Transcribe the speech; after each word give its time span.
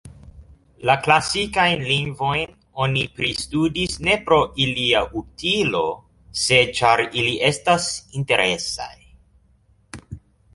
La 0.89 0.93
klasikajn 1.07 1.83
lingvojn 1.89 2.55
oni 2.85 3.03
pristudas 3.19 3.93
ne 4.07 4.15
pro 4.29 4.39
ilia 4.65 5.03
utilo, 5.21 5.83
sed 6.45 6.73
ĉar 6.81 7.05
ili 7.21 7.37
estas 7.51 7.87
interesaj. 8.23 8.93